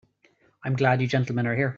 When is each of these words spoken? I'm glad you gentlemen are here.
I'm 0.63 0.75
glad 0.75 0.99
you 1.01 1.05
gentlemen 1.07 1.45
are 1.47 1.55
here. 1.55 1.69